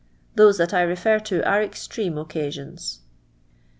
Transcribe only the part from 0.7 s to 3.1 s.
I refer to are extreme occasions."